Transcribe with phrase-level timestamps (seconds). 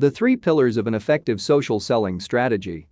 [0.00, 2.86] The three pillars of an effective social selling strategy.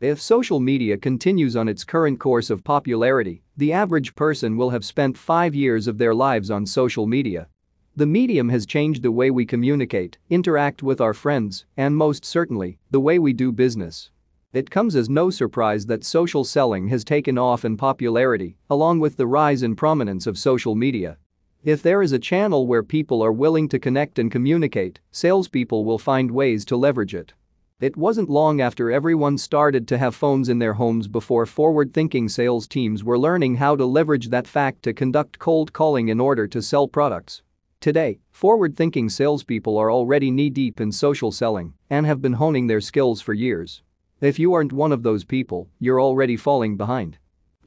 [0.00, 4.84] If social media continues on its current course of popularity, the average person will have
[4.84, 7.46] spent five years of their lives on social media.
[7.94, 12.80] The medium has changed the way we communicate, interact with our friends, and most certainly,
[12.90, 14.10] the way we do business.
[14.52, 19.18] It comes as no surprise that social selling has taken off in popularity, along with
[19.18, 21.16] the rise in prominence of social media.
[21.64, 25.98] If there is a channel where people are willing to connect and communicate, salespeople will
[25.98, 27.34] find ways to leverage it.
[27.80, 32.28] It wasn't long after everyone started to have phones in their homes before forward thinking
[32.28, 36.46] sales teams were learning how to leverage that fact to conduct cold calling in order
[36.46, 37.42] to sell products.
[37.80, 42.68] Today, forward thinking salespeople are already knee deep in social selling and have been honing
[42.68, 43.82] their skills for years.
[44.20, 47.18] If you aren't one of those people, you're already falling behind.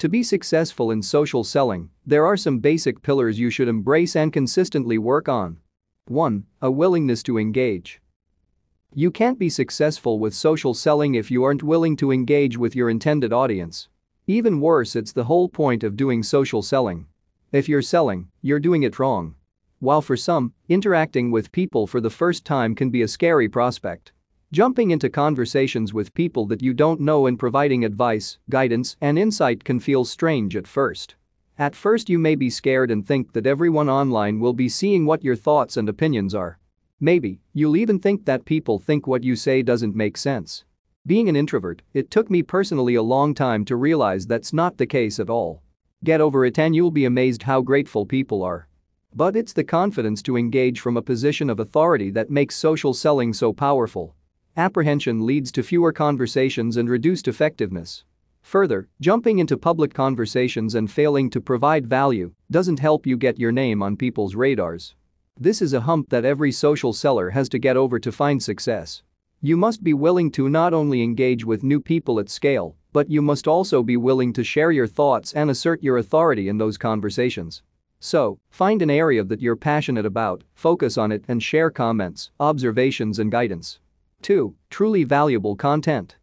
[0.01, 4.33] To be successful in social selling, there are some basic pillars you should embrace and
[4.33, 5.57] consistently work on.
[6.07, 6.43] 1.
[6.63, 8.01] A willingness to engage.
[8.95, 12.89] You can't be successful with social selling if you aren't willing to engage with your
[12.89, 13.89] intended audience.
[14.25, 17.05] Even worse, it's the whole point of doing social selling.
[17.51, 19.35] If you're selling, you're doing it wrong.
[19.77, 24.13] While for some, interacting with people for the first time can be a scary prospect.
[24.53, 29.63] Jumping into conversations with people that you don't know and providing advice, guidance, and insight
[29.63, 31.15] can feel strange at first.
[31.57, 35.23] At first, you may be scared and think that everyone online will be seeing what
[35.23, 36.59] your thoughts and opinions are.
[36.99, 40.65] Maybe, you'll even think that people think what you say doesn't make sense.
[41.05, 44.85] Being an introvert, it took me personally a long time to realize that's not the
[44.85, 45.63] case at all.
[46.03, 48.67] Get over it and you'll be amazed how grateful people are.
[49.15, 53.31] But it's the confidence to engage from a position of authority that makes social selling
[53.31, 54.13] so powerful.
[54.57, 58.03] Apprehension leads to fewer conversations and reduced effectiveness.
[58.41, 63.53] Further, jumping into public conversations and failing to provide value doesn't help you get your
[63.53, 64.93] name on people's radars.
[65.39, 69.03] This is a hump that every social seller has to get over to find success.
[69.39, 73.21] You must be willing to not only engage with new people at scale, but you
[73.21, 77.63] must also be willing to share your thoughts and assert your authority in those conversations.
[78.01, 83.17] So, find an area that you're passionate about, focus on it, and share comments, observations,
[83.17, 83.79] and guidance.
[84.21, 84.55] 2.
[84.69, 86.15] Truly valuable content.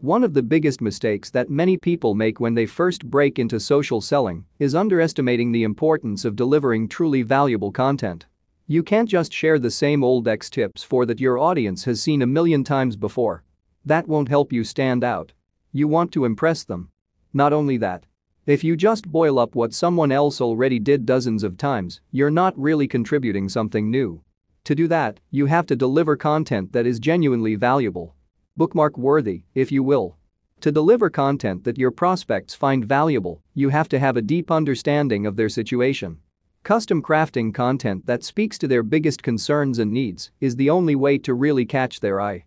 [0.00, 4.00] One of the biggest mistakes that many people make when they first break into social
[4.00, 8.26] selling is underestimating the importance of delivering truly valuable content.
[8.66, 12.22] You can't just share the same old X tips for that your audience has seen
[12.22, 13.42] a million times before.
[13.84, 15.32] That won't help you stand out.
[15.72, 16.90] You want to impress them.
[17.34, 18.04] Not only that,
[18.46, 22.58] if you just boil up what someone else already did dozens of times, you're not
[22.58, 24.22] really contributing something new.
[24.64, 28.14] To do that, you have to deliver content that is genuinely valuable
[28.56, 30.18] bookmark worthy, if you will.
[30.60, 35.24] To deliver content that your prospects find valuable, you have to have a deep understanding
[35.24, 36.18] of their situation.
[36.62, 41.16] Custom crafting content that speaks to their biggest concerns and needs is the only way
[41.16, 42.44] to really catch their eye.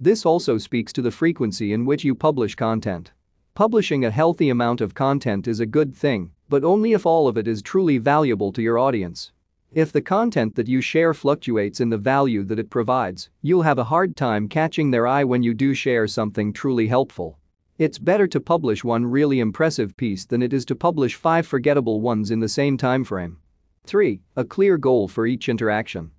[0.00, 3.10] This also speaks to the frequency in which you publish content.
[3.54, 7.36] Publishing a healthy amount of content is a good thing, but only if all of
[7.36, 9.32] it is truly valuable to your audience.
[9.76, 13.76] If the content that you share fluctuates in the value that it provides, you'll have
[13.76, 17.38] a hard time catching their eye when you do share something truly helpful.
[17.76, 22.00] It's better to publish one really impressive piece than it is to publish five forgettable
[22.00, 23.36] ones in the same time frame.
[23.84, 24.22] 3.
[24.36, 26.10] A clear goal for each interaction.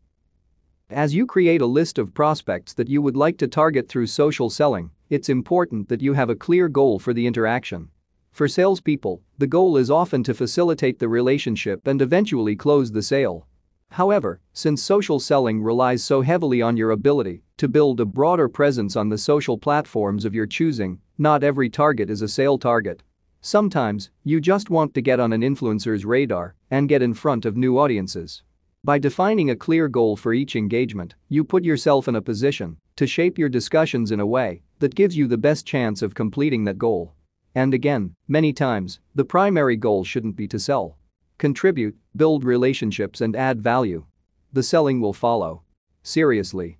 [0.91, 4.51] As you create a list of prospects that you would like to target through social
[4.51, 7.89] selling, it's important that you have a clear goal for the interaction.
[8.37, 13.46] For salespeople, the goal is often to facilitate the relationship and eventually close the sale.
[13.91, 18.95] However, since social selling relies so heavily on your ability to build a broader presence
[18.95, 23.01] on the social platforms of your choosing, not every target is a sale target.
[23.41, 27.57] Sometimes, you just want to get on an influencer's radar and get in front of
[27.57, 28.43] new audiences.
[28.83, 33.07] By defining a clear goal for each engagement, you put yourself in a position to
[33.07, 36.77] shape your discussions in a way that gives you the best chance of completing that
[36.77, 37.15] goal.
[37.55, 40.97] And again, many times, the primary goal shouldn't be to sell.
[41.37, 44.05] Contribute, build relationships, and add value.
[44.53, 45.61] The selling will follow.
[46.01, 46.79] Seriously.